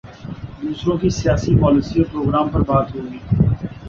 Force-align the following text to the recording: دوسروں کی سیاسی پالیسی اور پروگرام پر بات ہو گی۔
دوسروں 0.61 0.97
کی 0.97 1.09
سیاسی 1.09 1.51
پالیسی 1.61 1.99
اور 1.99 2.11
پروگرام 2.11 2.49
پر 2.49 2.61
بات 2.61 2.95
ہو 2.95 3.01
گی۔ 3.11 3.19